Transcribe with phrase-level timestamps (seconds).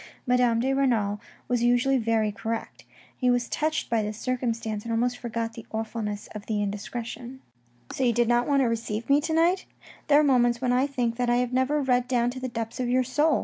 [0.25, 2.85] Madame de Renal was usually very correct.
[3.15, 7.39] He was touched by this circumstance, and somewhat forgot the awfulness of the indiscretion."
[7.91, 9.67] So you did not want to receive me to night?
[10.07, 12.79] There are moments when I think that I have never read down to the depths
[12.79, 13.39] of your soul.